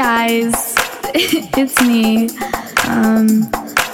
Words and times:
Guys, 0.00 0.54
it's 1.14 1.78
me. 1.82 2.30
Um, 2.88 3.50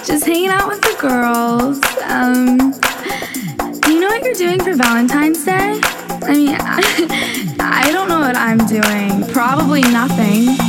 just 0.06 0.24
hanging 0.24 0.50
out 0.50 0.68
with 0.68 0.80
the 0.80 0.96
girls. 1.00 1.80
Um, 2.04 2.70
do 3.80 3.92
you 3.92 3.98
know 3.98 4.06
what 4.06 4.22
you're 4.22 4.34
doing 4.34 4.62
for 4.62 4.74
Valentine's 4.76 5.44
Day? 5.44 5.80
I 6.22 6.32
mean, 6.32 6.56
I, 6.60 7.56
I 7.58 7.90
don't 7.90 8.08
know 8.08 8.20
what 8.20 8.36
I'm 8.36 8.58
doing. 8.68 9.26
Probably 9.32 9.80
nothing. 9.80 10.65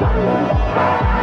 Música 0.00 1.17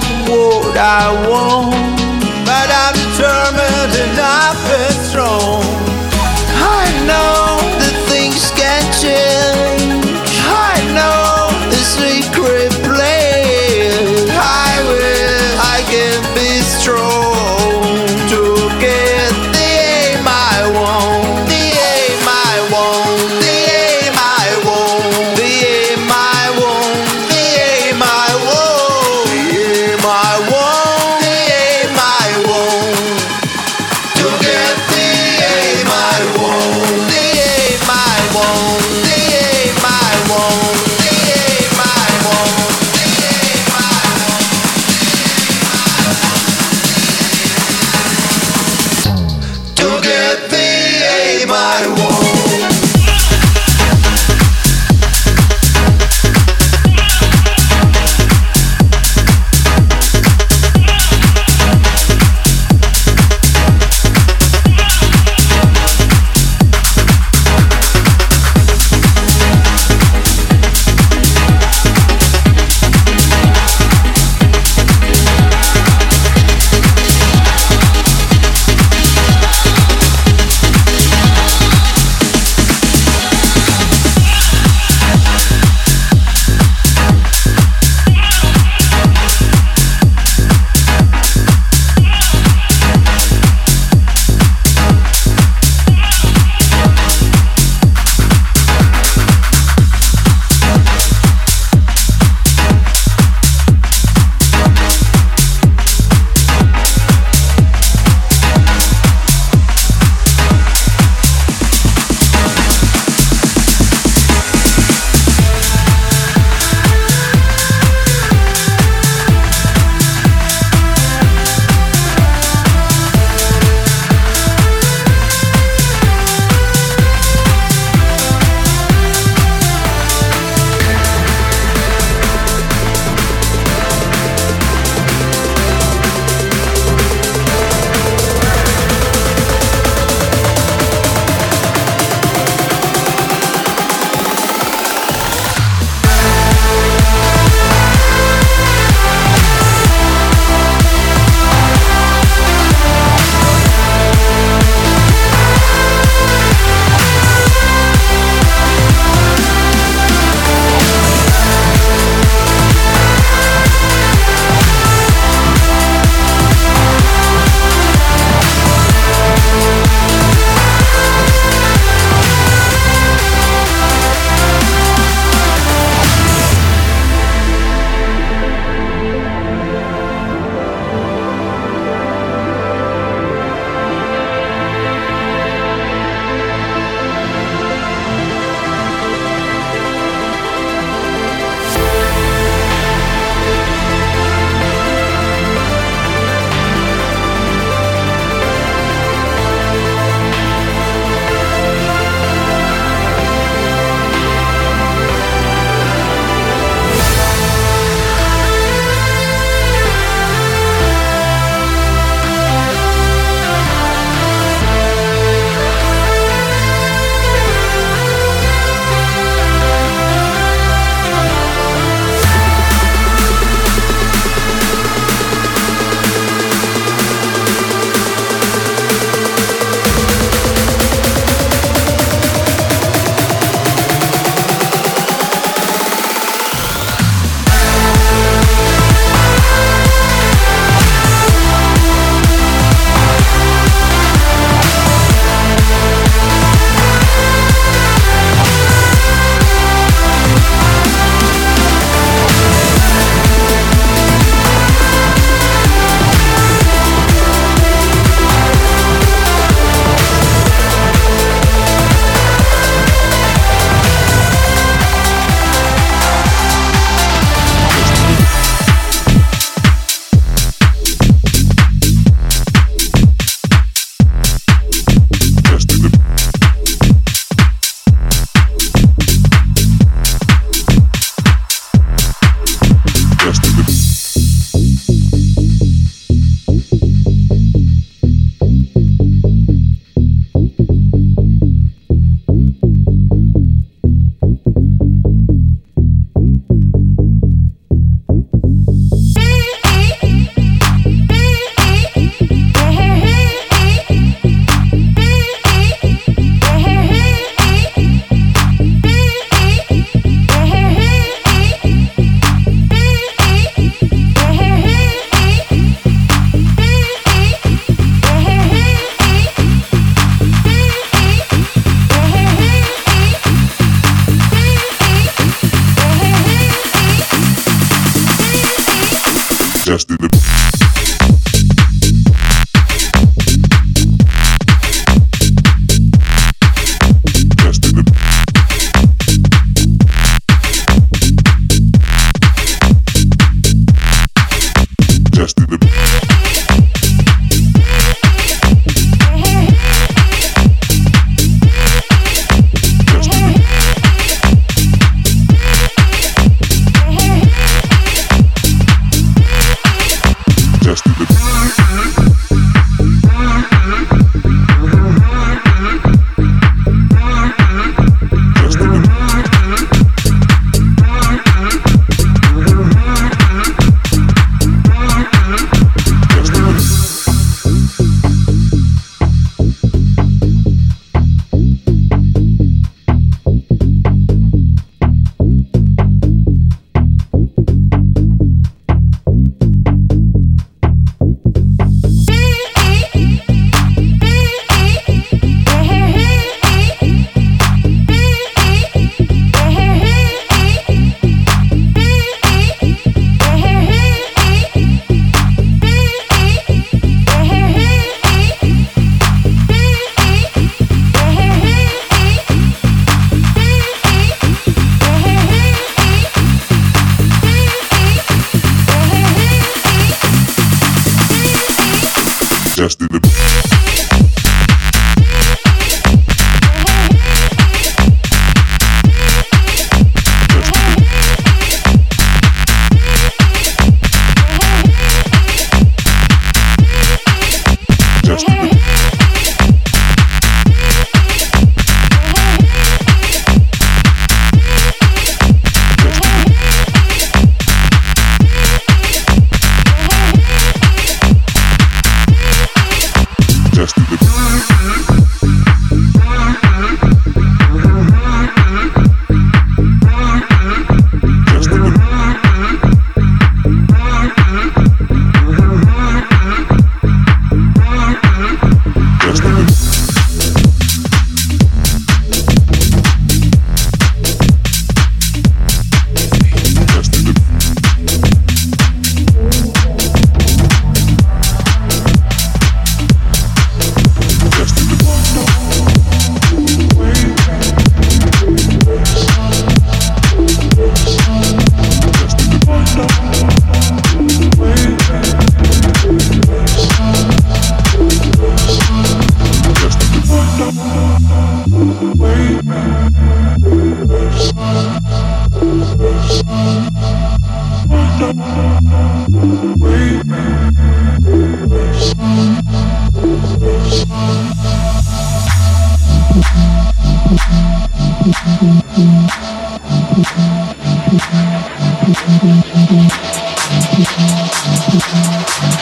have 0.00 0.28
what 0.28 0.76
I 0.76 1.10
want, 1.28 1.72
but 2.46 2.68
I'm 2.82 2.94
determined 2.94 3.92
and 4.02 4.18
I've 4.20 4.58
been 4.68 5.04
strong. 5.04 5.62
I 6.54 7.06
know. 7.06 7.37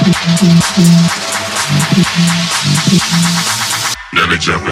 Let 0.06 0.14
me 4.30 4.36
jump 4.38 4.62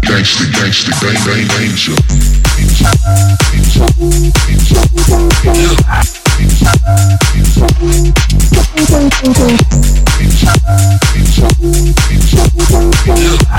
Gangsta, 0.00 0.44
gangsta, 0.52 0.92
gang, 1.00 1.18
gang, 1.24 1.48
danger. 1.48 1.96
Danger, 2.54 2.94
danger, 3.50 3.86
danger, 4.46 4.84
danger. 4.94 5.40
Look 12.72 13.49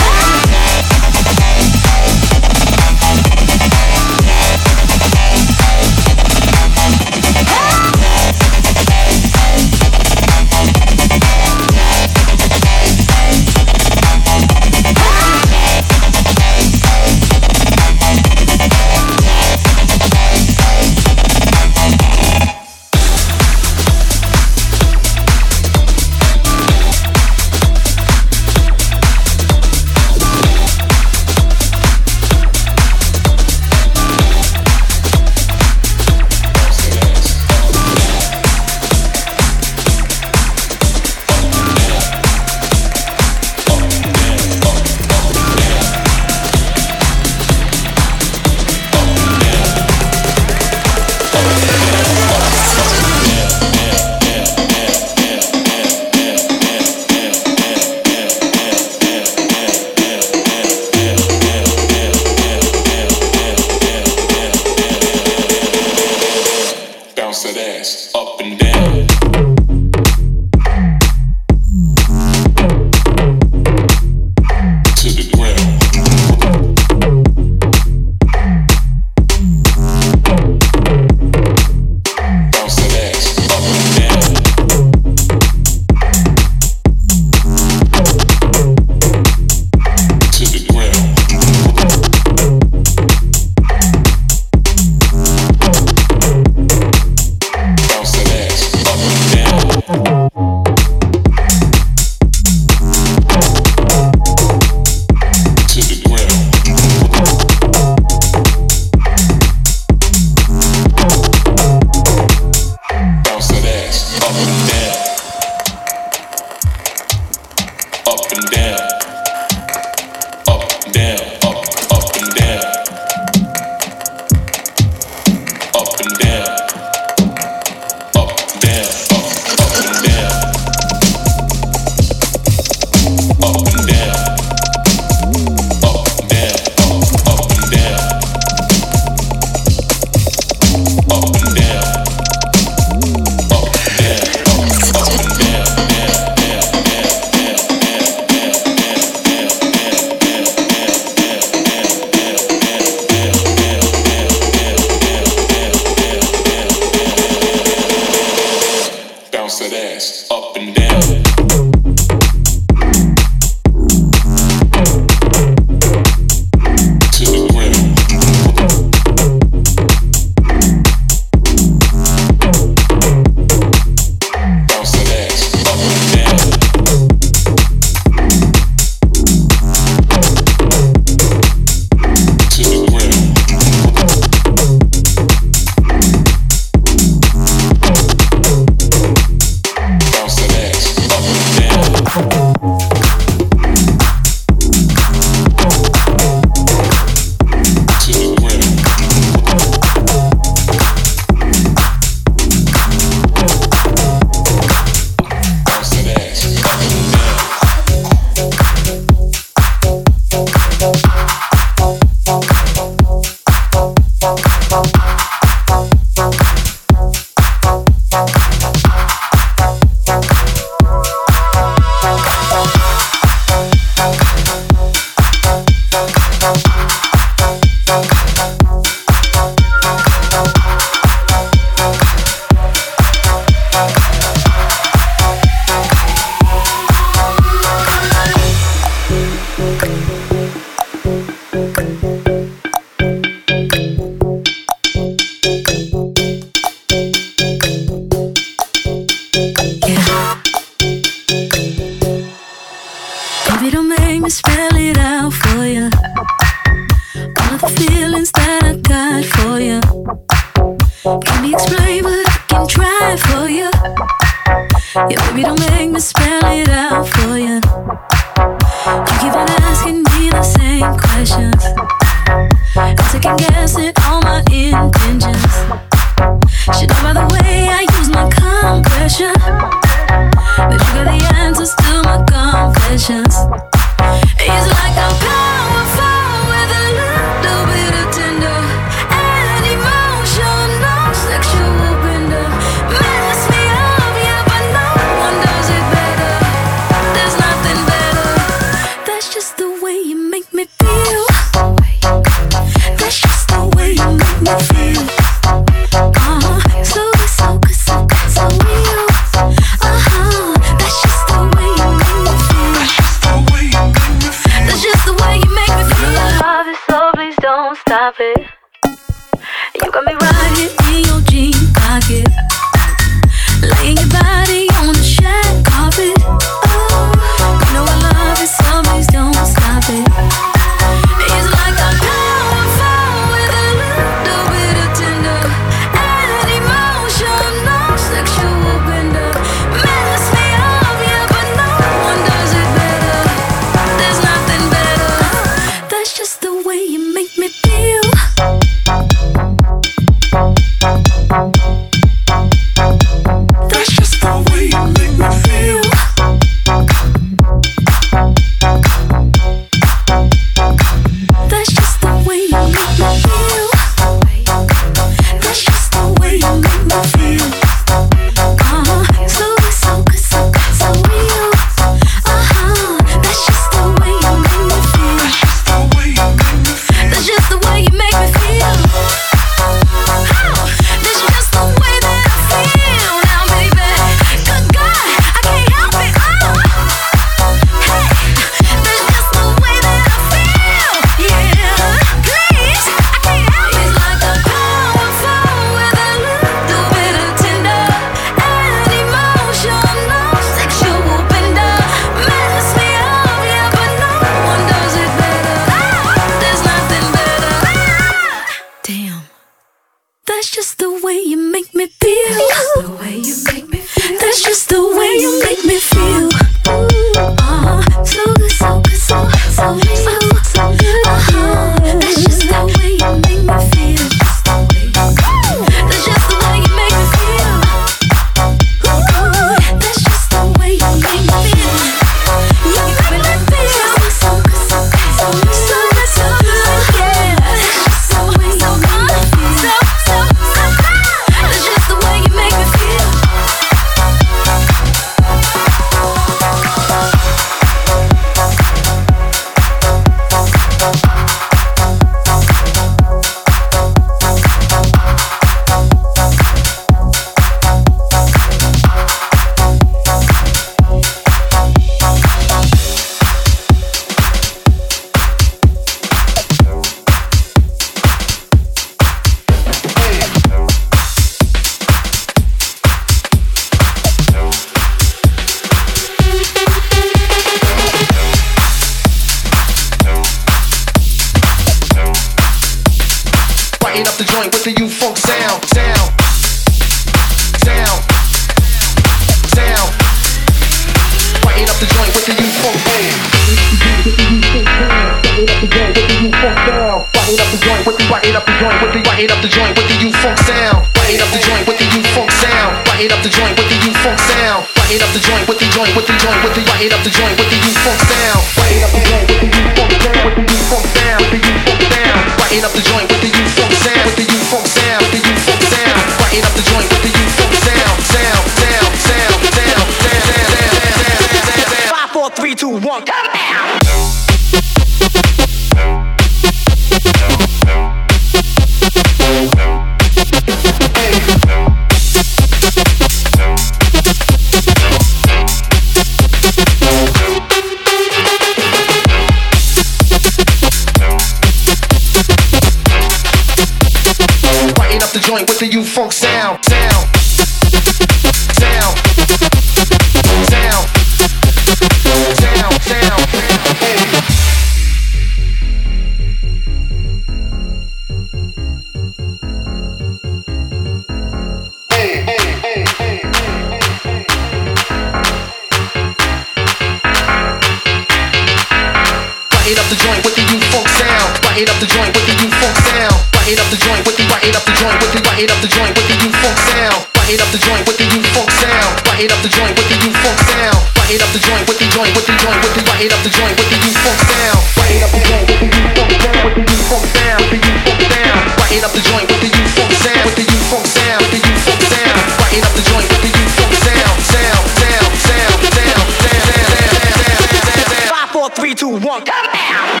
joint 572.01 572.15
with 572.15 572.25
the 572.25 572.35
U 572.39 572.49
funk 572.57 572.77
sound. 572.87 573.17
Brighten 573.35 573.59
up 573.59 573.67
the 573.69 573.77
joint 573.77 574.03
with 574.07 574.15
the 574.15 574.25
brighten 574.31 574.55
up 574.55 574.63
the 574.63 574.73
joint 574.79 574.97
with 575.01 575.11
the 575.11 575.21
brighten 575.21 575.49
up 575.51 575.59
the 575.59 575.67
joint 575.67 575.93
with 575.93 576.07
the 576.07 576.15
U 576.23 576.29
funk 576.39 576.57
sound. 576.71 576.99
Brighten 577.13 577.41
up 577.41 577.49
the 577.51 577.59
joint 577.61 577.83
with 577.85 577.97
the 577.99 578.07
U 578.07 578.21
funk 578.31 578.49
sound. 578.57 578.91
Brighten 579.05 579.31
up 579.31 579.41
the 579.43 579.51
joint 579.51 579.73
with 579.75 579.87
the 579.91 579.97
U 580.01 580.11
funk 580.23 580.39
sound. 580.49 580.79
Brighten 580.95 581.21
up 581.21 581.31
the 581.35 581.41
joint 581.43 581.65
with 581.67 581.77
the 581.77 581.87
joint 581.91 582.13
with 582.15 582.25
the 582.25 582.35
joint 582.41 582.59
with 582.63 582.73
the 582.73 582.83
brighten 582.87 583.11
up 583.11 583.21
the 583.21 583.31
joint 583.31 583.55
with 583.59 583.69
the 583.69 583.77
U 583.77 583.91
funk 584.01 584.19
sound. 584.31 584.61
Brighten 584.75 585.03
up 585.03 585.11
the 585.11 585.21
joint 585.27 585.45
with 585.51 585.59
the 585.61 585.67
U 585.67 585.83
funk 585.91 586.11
sound 586.21 586.41
with 586.41 586.55
the 586.55 586.71
U 586.71 586.79
funk 586.89 587.05
sound 587.11 587.39
with 587.43 587.51
the 587.51 587.59
U 587.61 587.75
funk 587.85 588.01
sound. 588.07 588.41
Brighten 588.57 588.83
up 588.87 588.93
the 588.95 589.03
joint 589.03 589.27
with 589.29 589.41
the 589.41 589.49
U 589.51 589.65
funk 589.75 589.93
sound 590.01 590.23
with 590.25 590.35
the 590.39 590.45
U 590.47 590.59
funk 590.71 590.85
sound 590.89 591.19
with 591.21 591.31
the 591.31 591.41
U 591.43 591.53
funk 591.61 591.81
sound. 591.91 592.17
Brighten 592.39 592.63
up 592.65 592.73
the 592.73 592.83
joint 592.87 593.07
with 593.11 593.21
the 593.21 593.31
U 593.35 593.45
funk 593.51 593.73
sound 593.85 594.17
sound 594.31 594.63
sound 594.79 595.11
sound 595.11 595.13
sound 595.27 595.59
sound 595.61 595.91
sound 595.91 596.41
sound 596.41 597.77
sound. 597.77 598.09
Five, 598.09 598.29
four, 598.33 598.47
three, 598.49 598.73
two, 598.73 598.95
one. 598.97 599.21
Brighten 599.21 600.00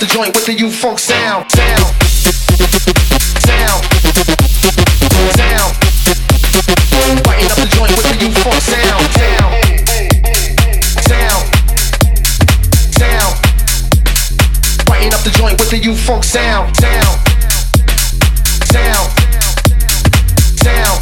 the 0.00 0.06
joint 0.06 0.32
with 0.34 0.46
the 0.46 0.54
U 0.54 0.70
funk 0.70 0.98
sound, 0.98 1.50
sound, 1.50 1.80
sound, 3.42 3.84
sound. 5.34 5.74
Up 7.50 7.56
the 7.56 7.66
joint 7.74 7.96
with 7.96 8.06
the 8.06 8.30
funk 8.30 8.62
sound, 8.62 9.02
sound, 9.18 9.54
sound, 11.02 11.46
sound. 12.94 13.34
Brighten 14.86 15.14
up 15.14 15.22
the 15.24 15.30
joint 15.34 15.58
with 15.58 15.70
the 15.70 15.94
funk 15.96 16.22
sound, 16.22 16.76
sound, 16.76 17.18
sound, 18.66 19.10
sound. 20.60 21.00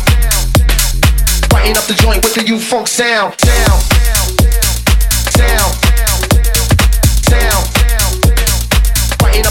Up 1.76 1.84
the 1.84 1.94
joint 2.00 2.22
with 2.22 2.34
the 2.34 2.46
U 2.46 2.58
funk 2.58 2.88
sound, 2.88 3.34
sound, 3.40 3.95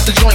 the 0.06 0.12
joint 0.12 0.35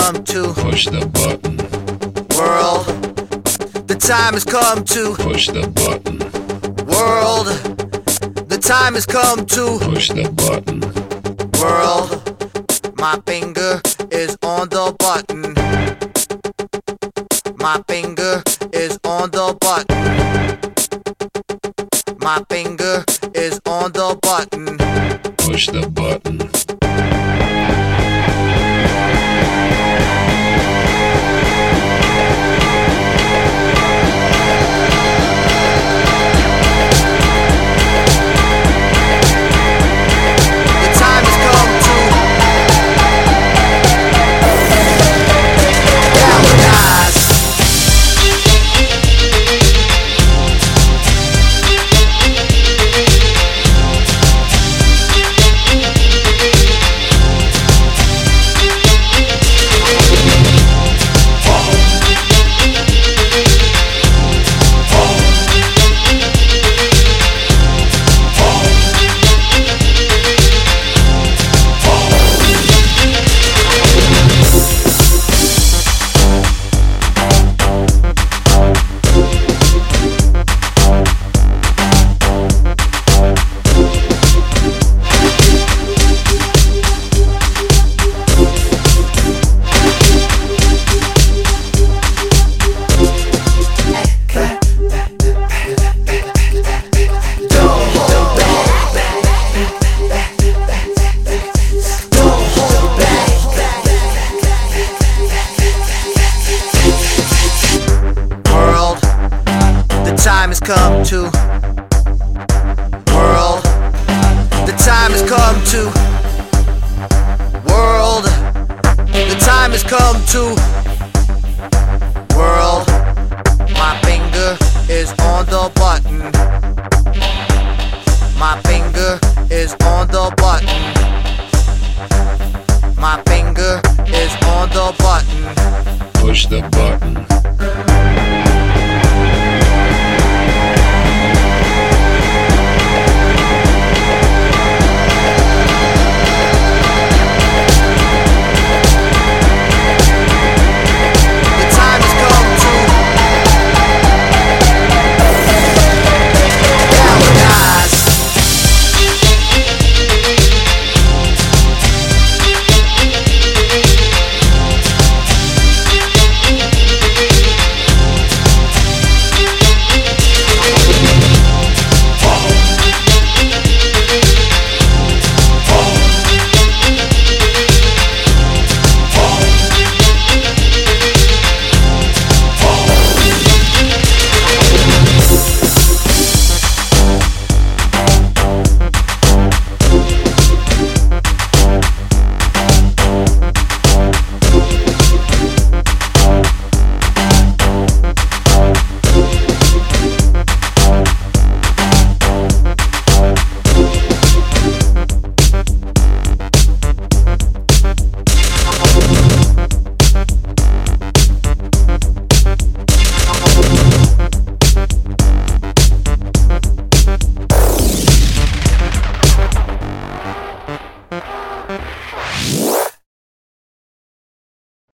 come 0.00 0.24
to 0.24 0.52
push 0.54 0.86
the 0.86 1.06
button. 1.06 1.56
World, 2.36 2.84
the 3.86 3.94
time 3.94 4.32
has 4.32 4.44
come 4.44 4.82
to 4.86 5.14
push 5.14 5.46
the 5.46 5.68
button. 5.68 6.18
World, 6.86 7.46
the 8.48 8.58
time 8.58 8.94
has 8.94 9.06
come 9.06 9.46
to 9.46 9.78
push 9.78 10.08
the 10.08 10.28
button. 10.42 10.80
World, 11.62 12.10
my 12.98 13.20
finger. 13.24 13.53